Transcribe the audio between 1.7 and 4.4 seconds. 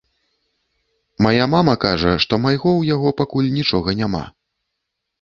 кажа, што майго ў яго пакуль нічога няма.